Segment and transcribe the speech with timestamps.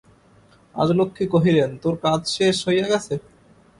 [0.75, 3.13] রাজলক্ষ্মী কহিলেন, তোর কাজ শেষ হইয়া গেছে?